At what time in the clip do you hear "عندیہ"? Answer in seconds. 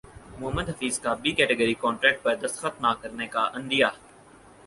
3.53-3.89